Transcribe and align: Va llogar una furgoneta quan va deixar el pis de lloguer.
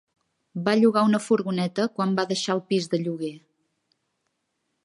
Va 0.67 0.73
llogar 0.79 1.03
una 1.09 1.19
furgoneta 1.25 1.87
quan 1.99 2.17
va 2.21 2.27
deixar 2.33 2.57
el 2.57 2.65
pis 2.73 2.91
de 2.95 3.01
lloguer. 3.05 3.33